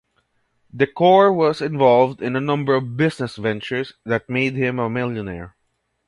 [0.75, 5.55] Decore was involved in a number of business ventures that made him a millionaire.